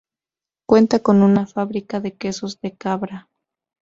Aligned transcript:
Cuenta 0.67 1.03
con 1.03 1.21
una 1.21 1.45
fábrica 1.45 1.99
de 1.99 2.13
quesos 2.15 2.59
de 2.59 2.75
cabra. 2.75 3.29